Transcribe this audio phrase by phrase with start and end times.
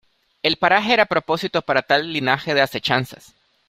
[0.41, 3.35] el paraje era a propósito para tal linaje de asechanzas: